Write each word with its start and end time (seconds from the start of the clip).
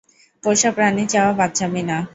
পোষা 0.43 0.69
প্রাণী 0.71 1.03
চাওয়া 1.07 1.31
বাচ্চামি 1.33 1.81
না। 1.83 1.97